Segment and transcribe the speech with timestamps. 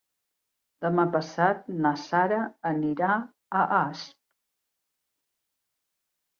[0.85, 4.19] Demà passat na Sara anirà a Asp.